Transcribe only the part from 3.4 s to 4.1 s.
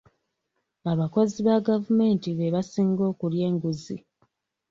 enguzi.